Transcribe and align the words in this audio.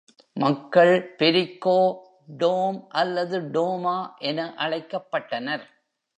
மக்கள், 0.33 1.15
பெரிக்கோ, 1.19 1.97
டோம் 2.37 2.87
அல்லது 2.89 3.41
டோமா 3.41 4.09
என 4.17 4.53
அழைக்கப்பட்டனர். 4.57 5.63